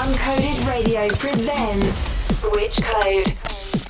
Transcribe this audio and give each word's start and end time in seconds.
Uncoded 0.00 0.66
Radio 0.66 1.06
presents 1.08 2.10
Switch 2.24 2.80
Code, 2.82 3.26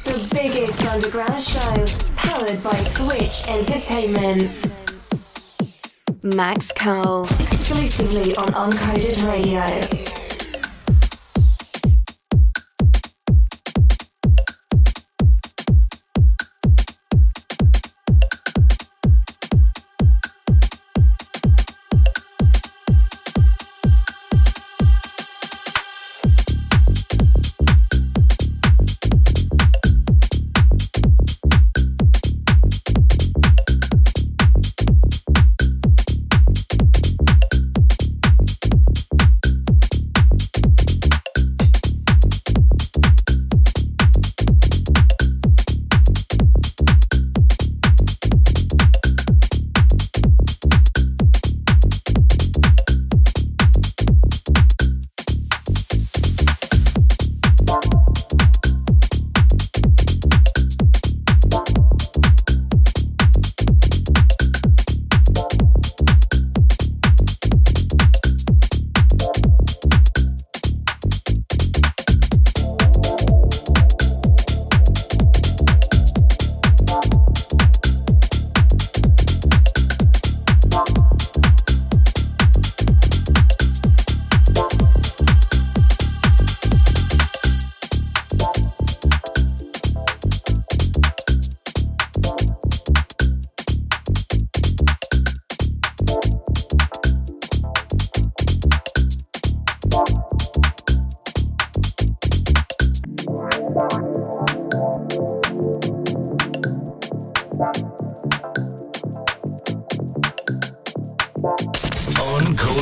the 0.03 0.29
biggest 0.35 0.85
underground 0.85 1.41
show 1.41 1.87
powered 2.17 2.61
by 2.65 2.77
Switch 2.79 3.47
Entertainment. 3.49 4.67
Max 6.35 6.73
Cohle, 6.73 7.27
exclusively 7.39 8.35
on 8.35 8.49
Uncoded 8.55 9.25
Radio. 9.29 10.20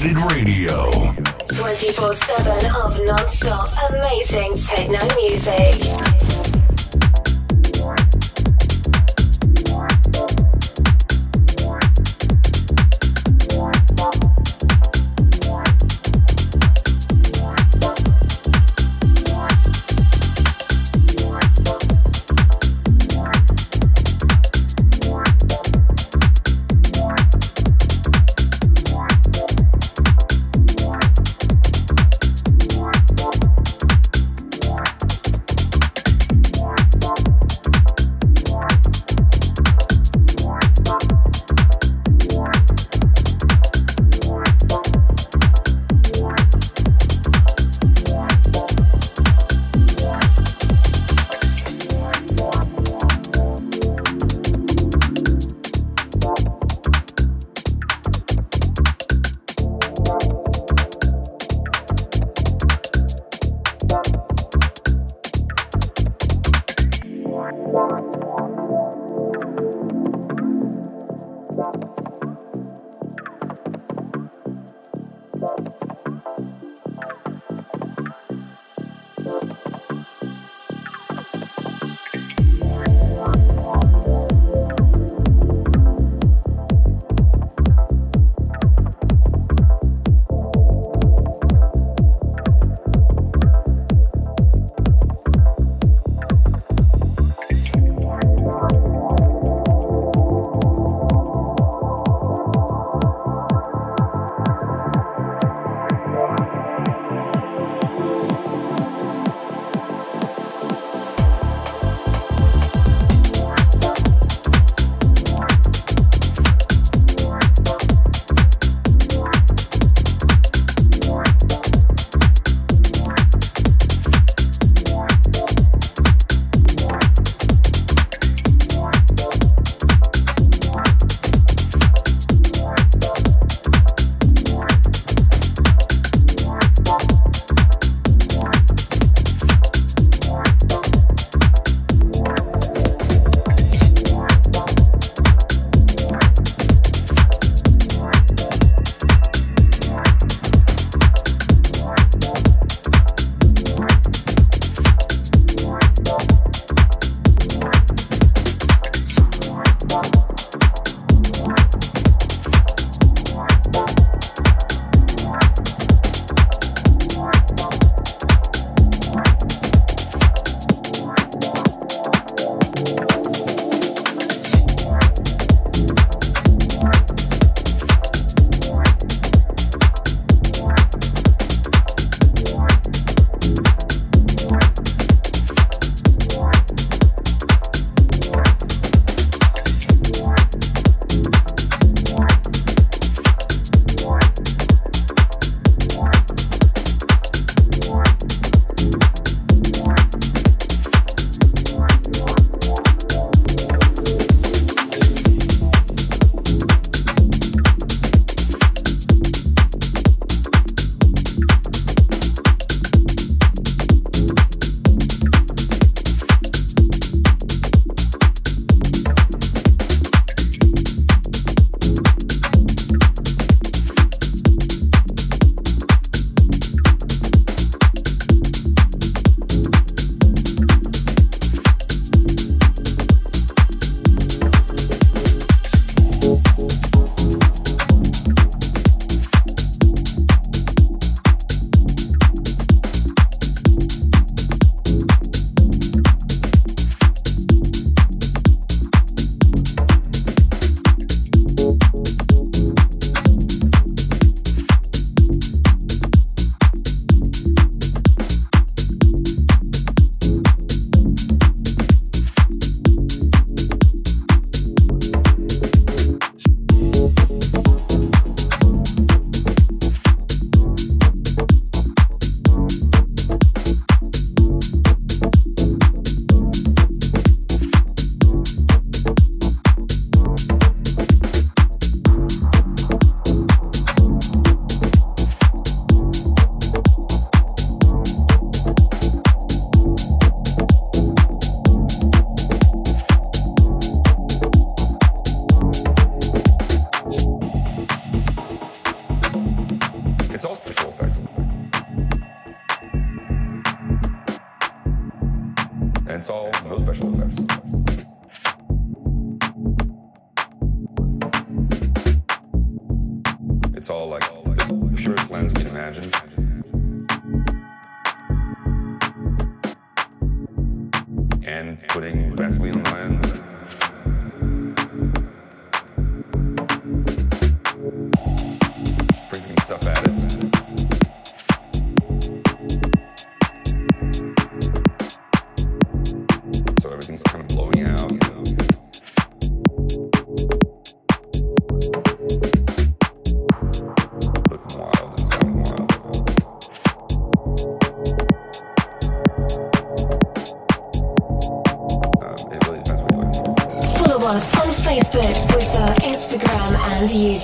Radio. 0.00 1.12
24 1.48 2.12
7 2.12 2.66
of 2.70 3.00
non 3.04 3.28
stop 3.28 3.68
amazing 3.90 4.54
techno 4.54 5.04
music. 5.16 6.27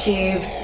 And 0.06 0.63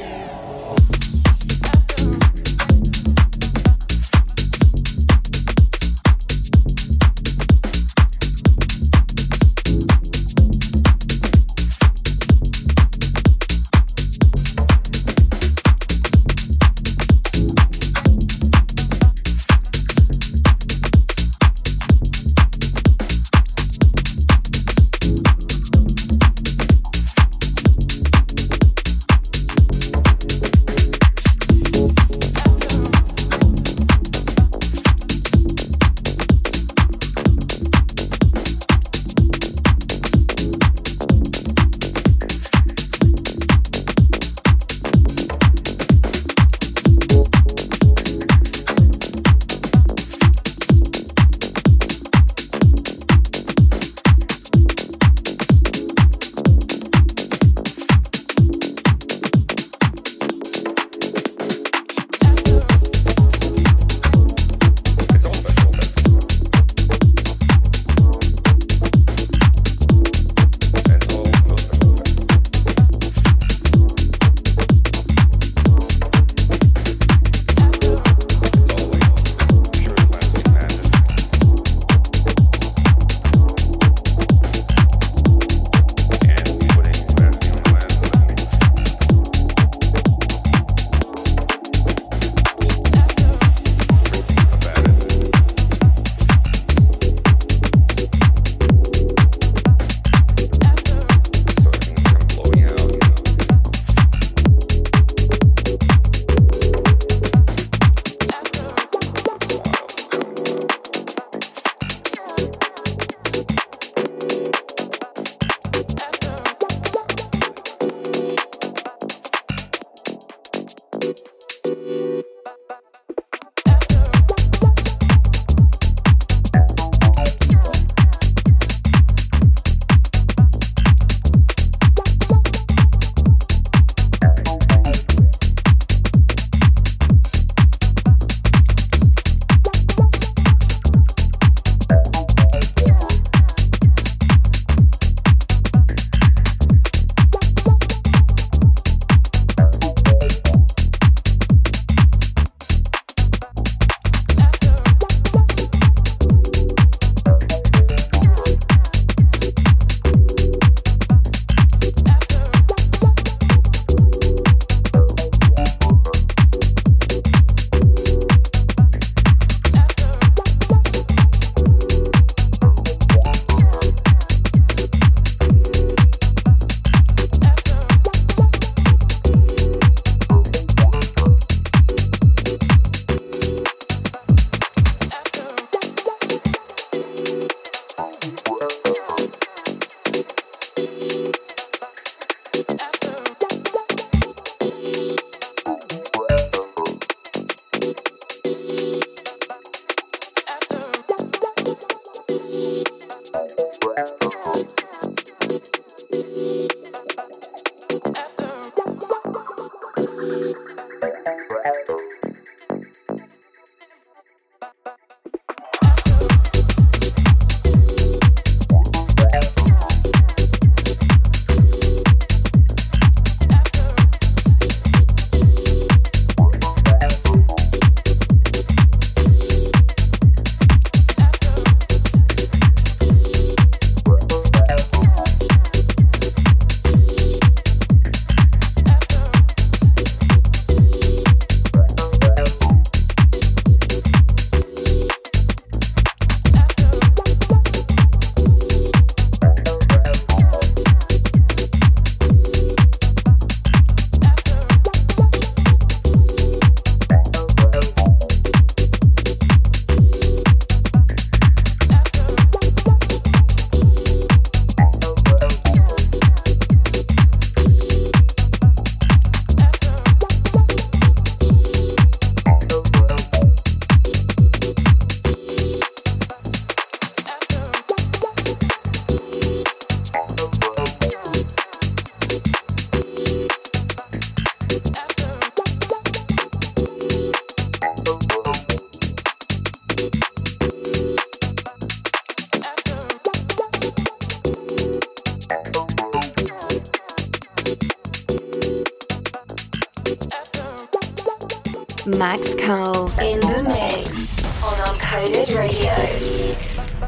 Max 302.30 302.54
Cohle 302.54 303.10
in 303.18 303.40
the 303.40 303.64
mix 303.66 304.44
on 304.62 304.76
Uncoded 304.76 305.52
Radio. 305.58 306.99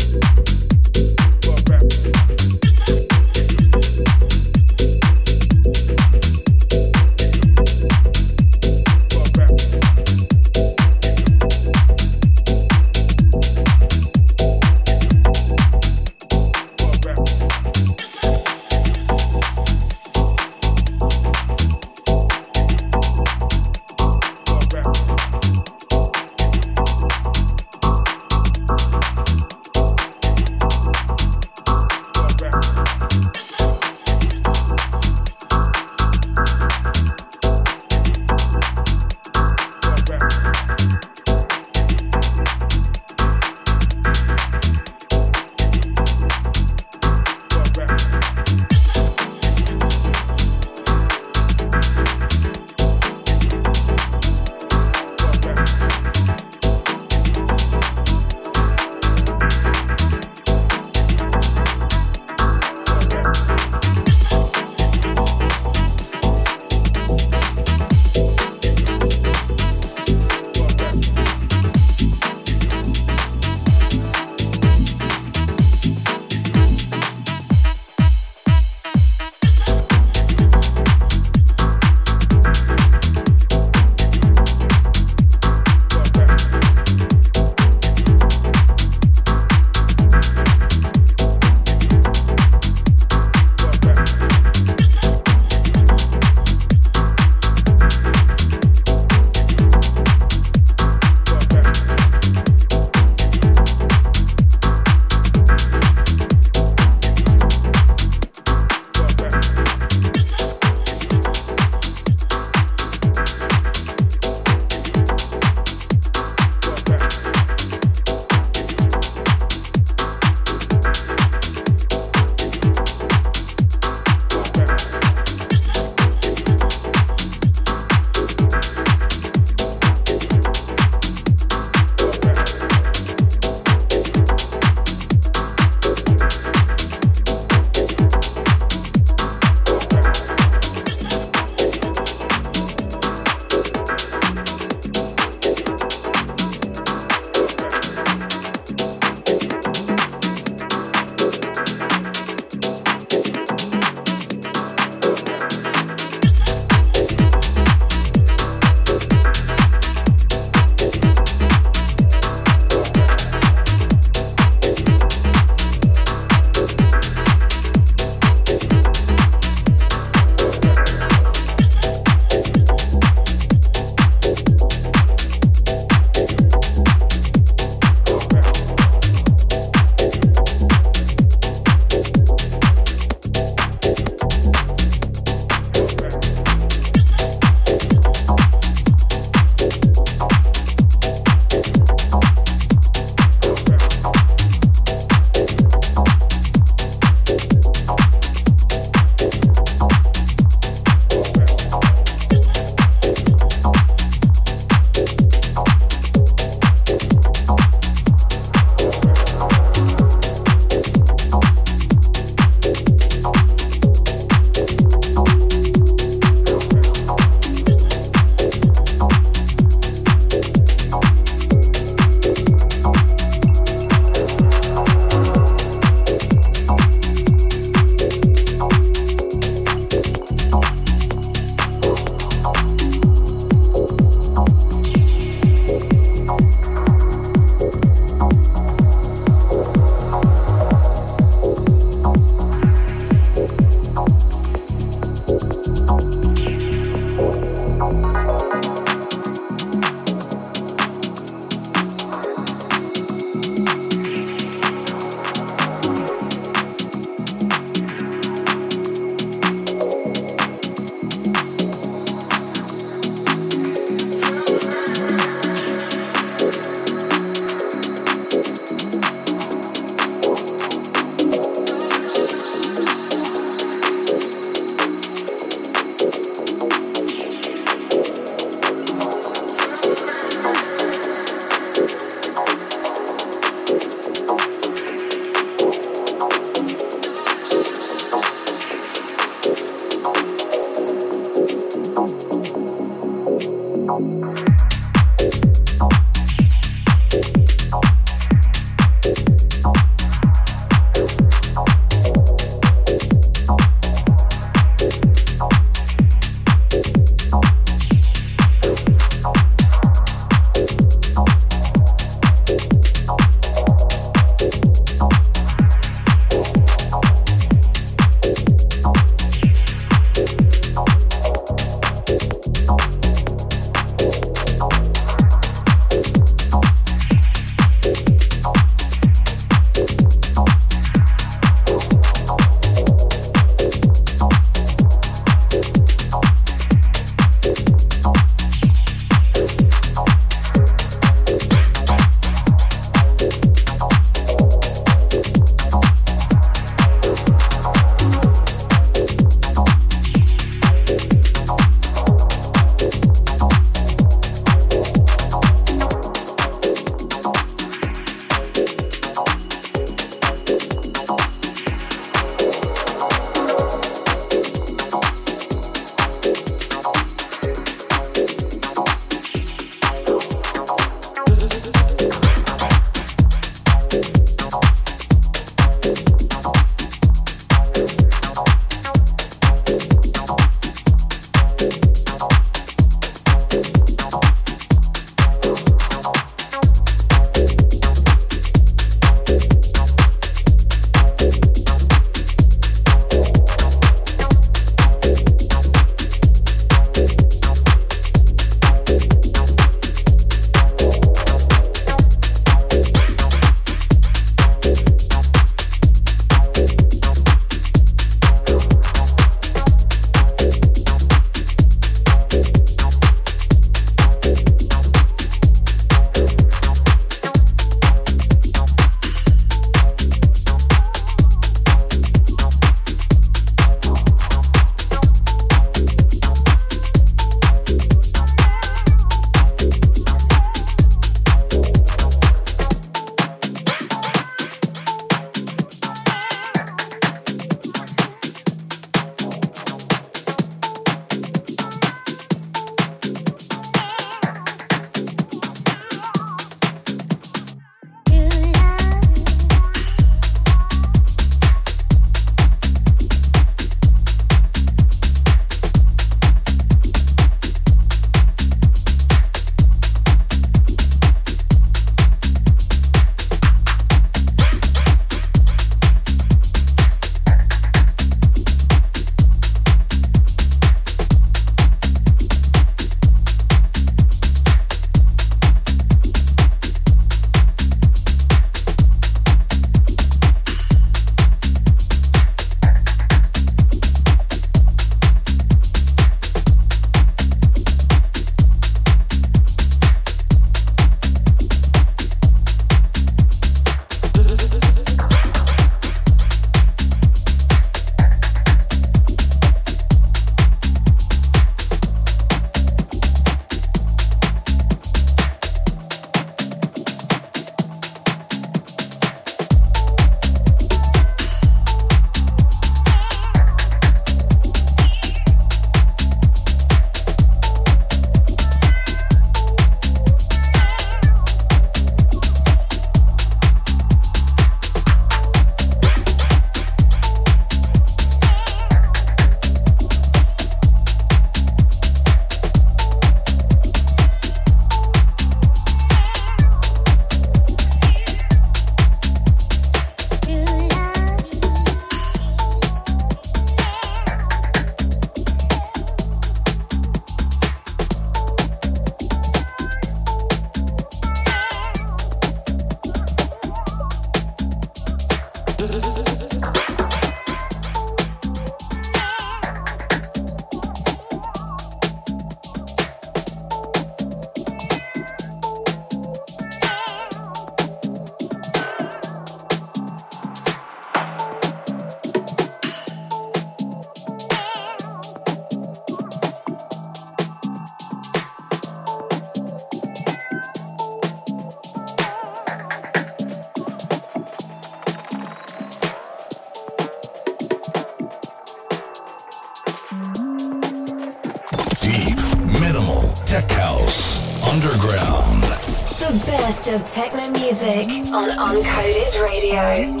Techno 596.91 597.31
music 597.31 597.87
on 598.11 598.29
Uncoded 598.31 599.21
Radio. 599.23 600.00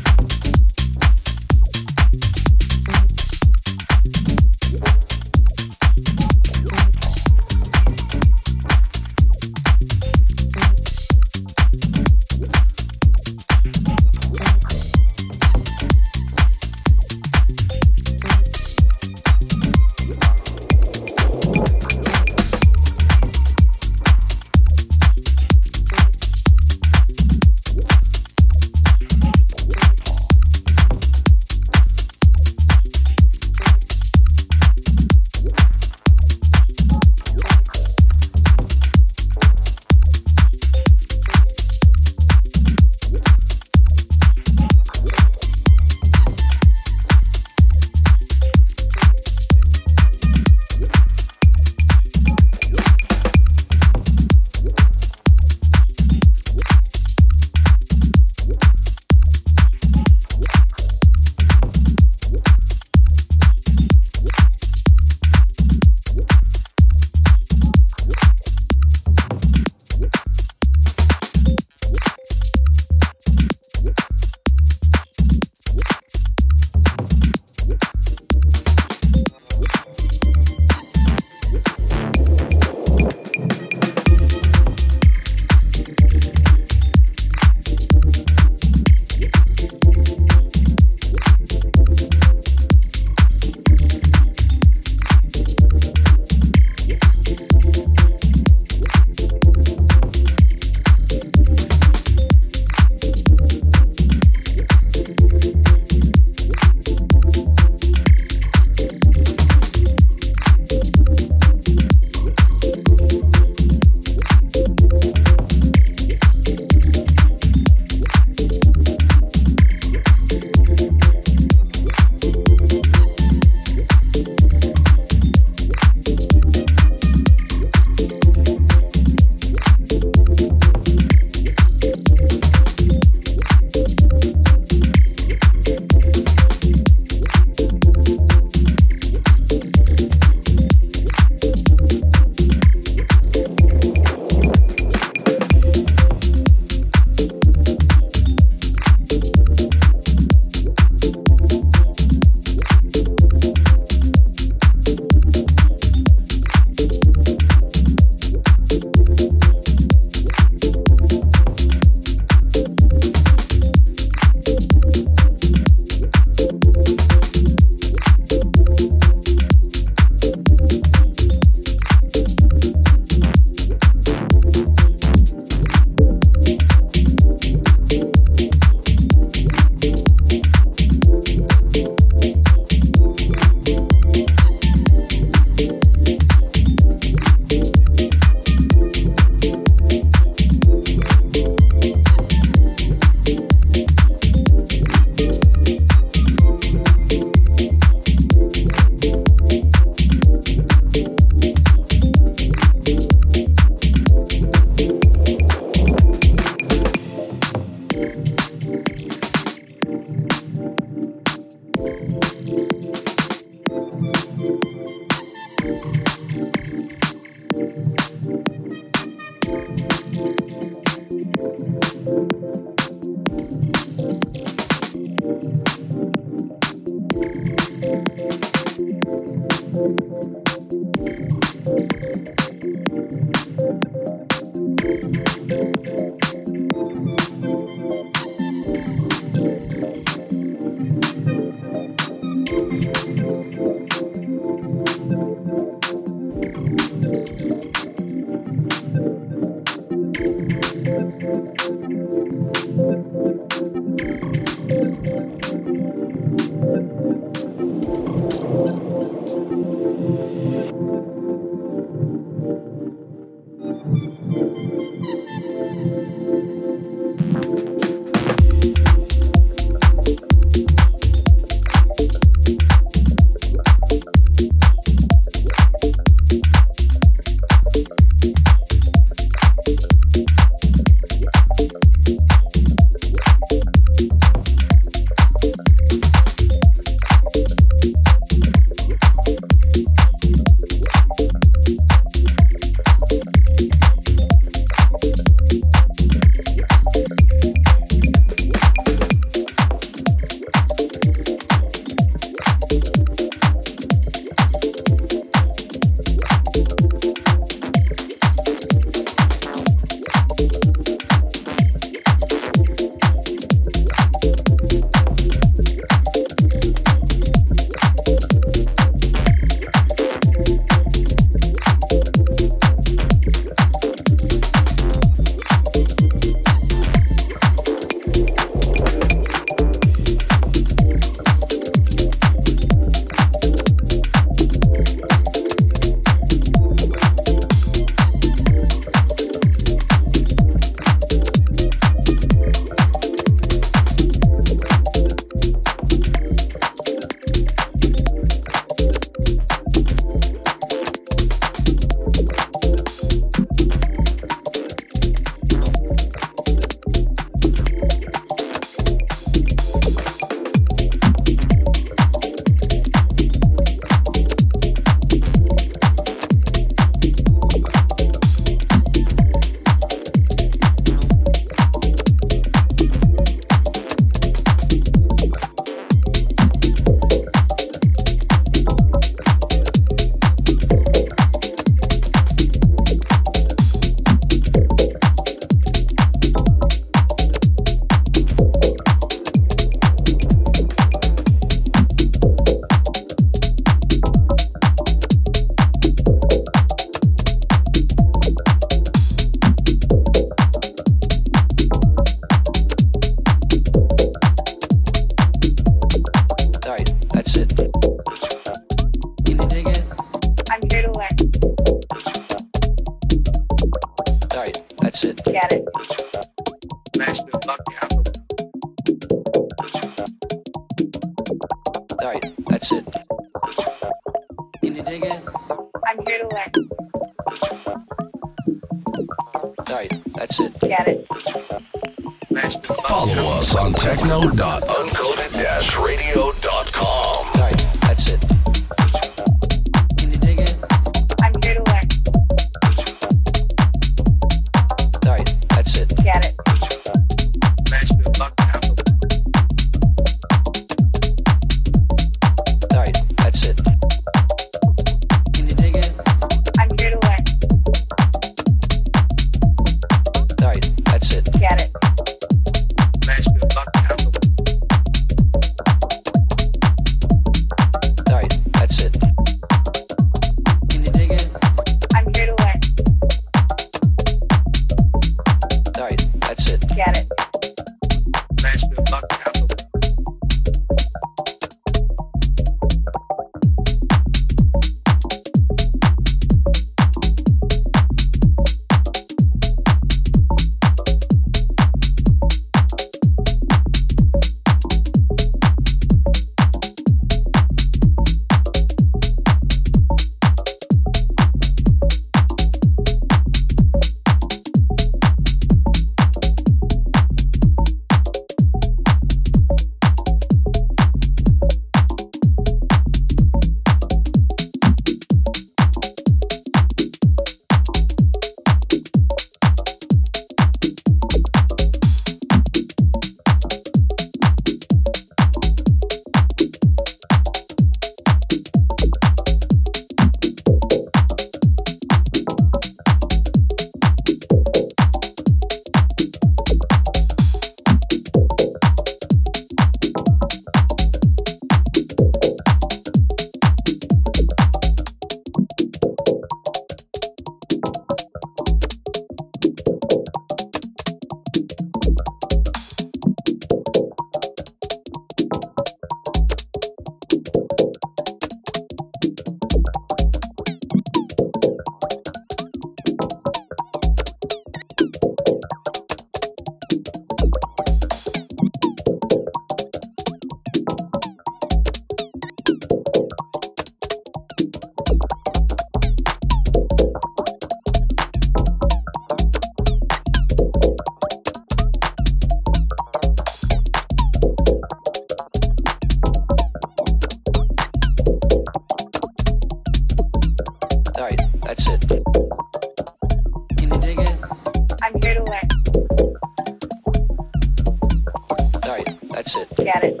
Got 599.64 599.82
it. 599.82 600.00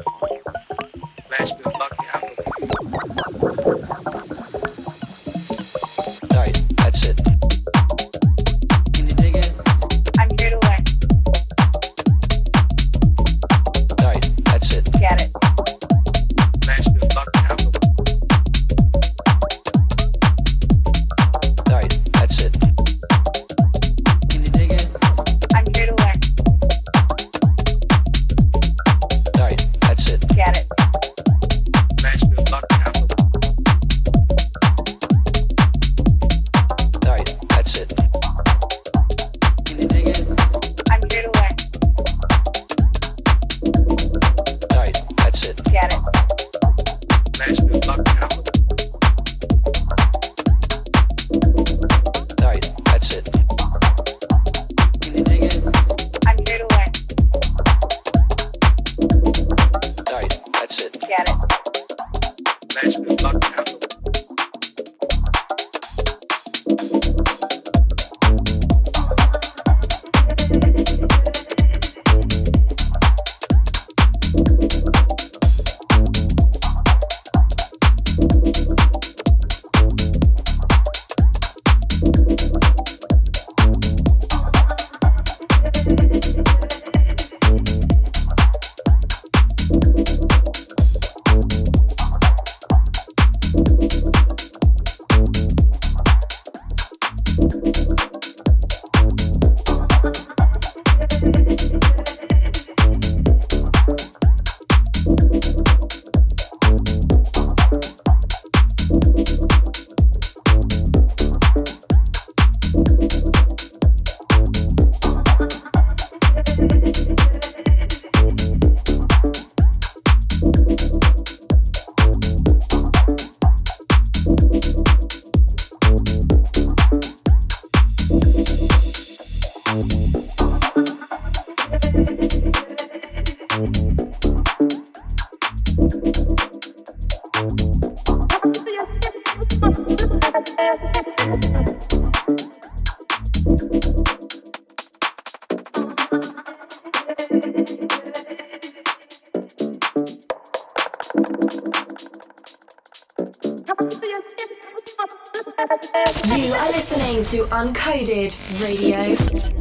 Uncoded 157.36 158.32
Radio. 158.58 159.57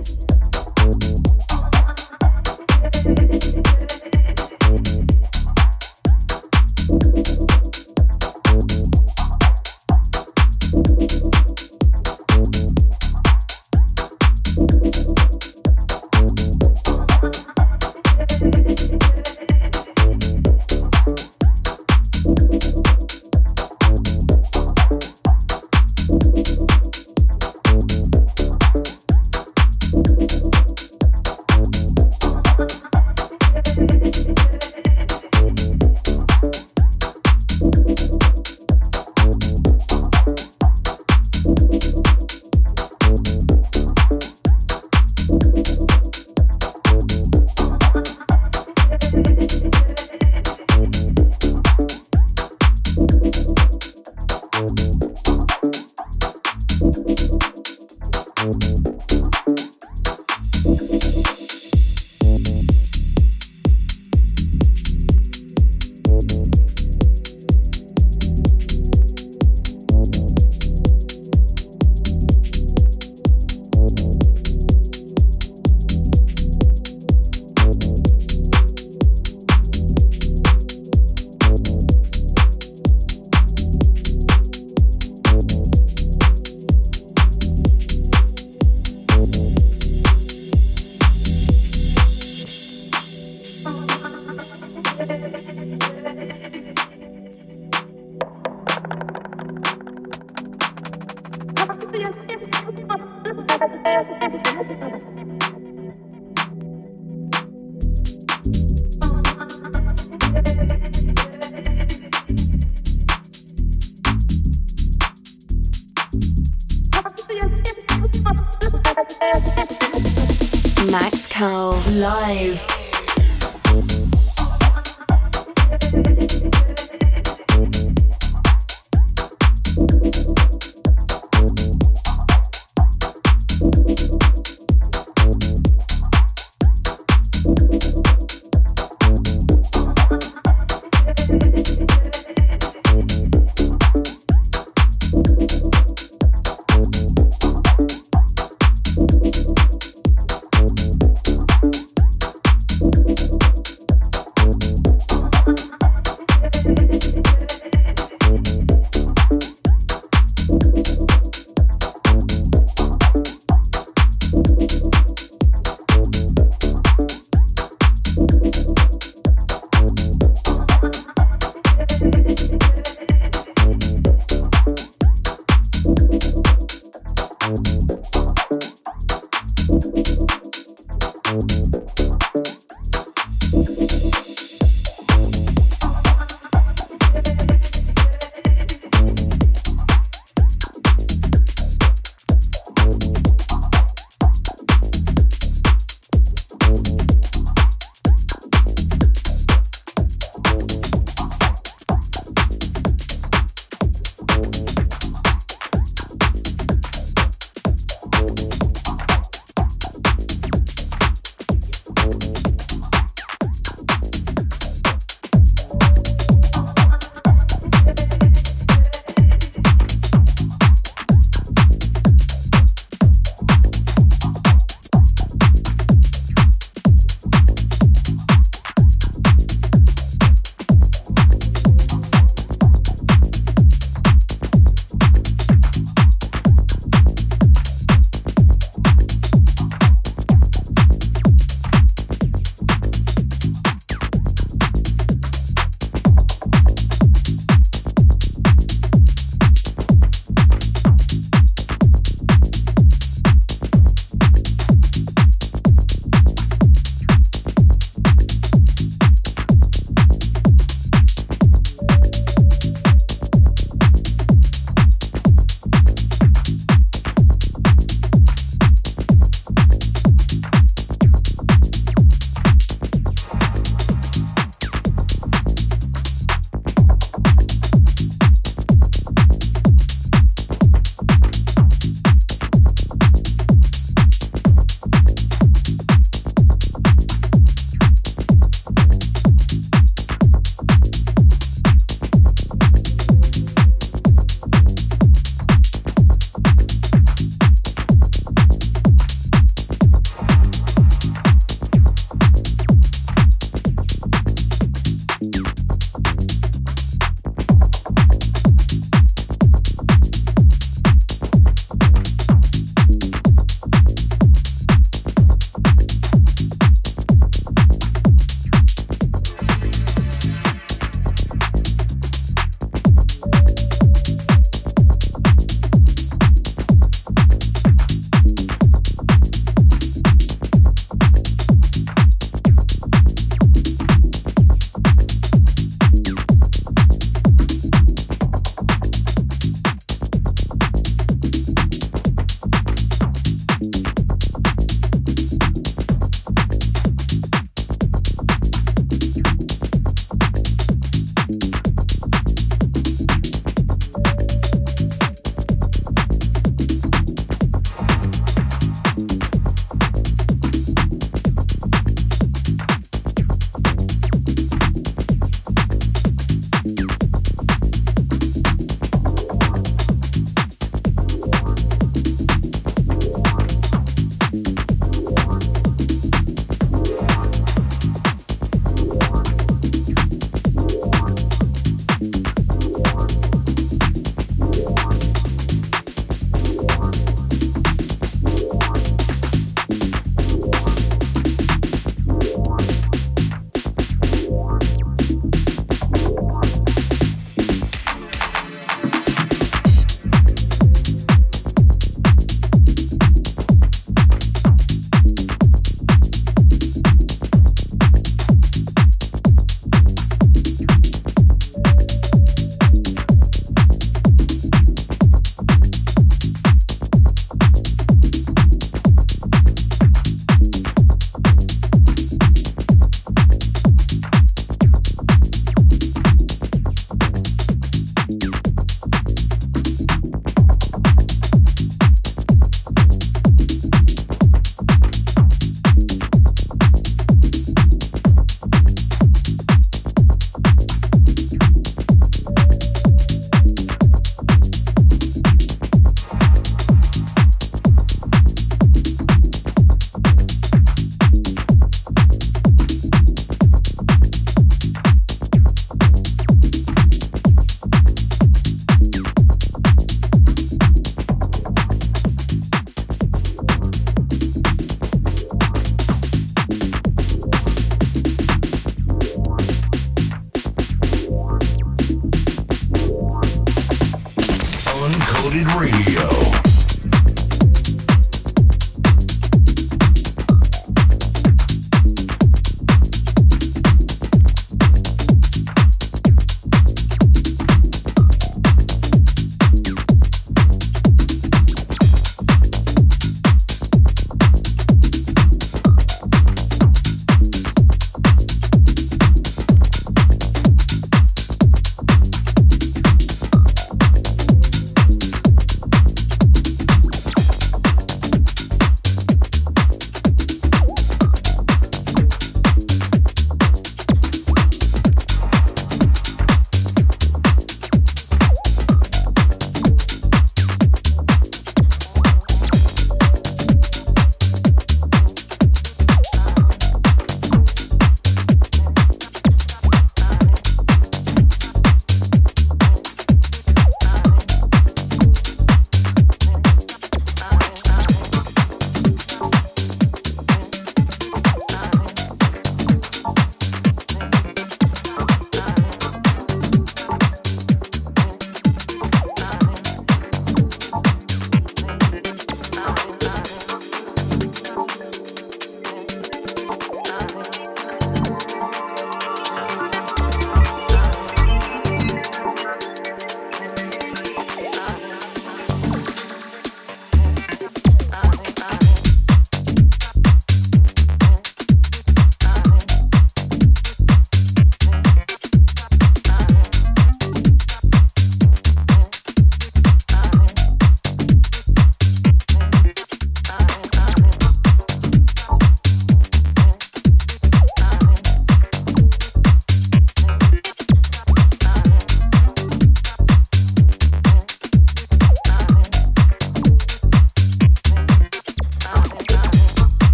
you 58.48 58.77